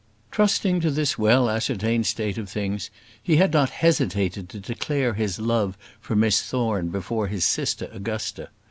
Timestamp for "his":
5.13-5.37, 7.27-7.45